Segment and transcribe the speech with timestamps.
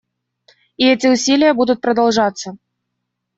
[0.77, 2.57] И эти усилия будут продолжаться.